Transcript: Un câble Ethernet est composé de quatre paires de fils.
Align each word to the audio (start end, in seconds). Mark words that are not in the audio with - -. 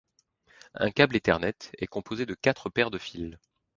Un 0.73 0.89
câble 0.89 1.15
Ethernet 1.15 1.53
est 1.77 1.85
composé 1.85 2.25
de 2.25 2.33
quatre 2.33 2.71
paires 2.71 2.89
de 2.89 2.97
fils. 2.97 3.35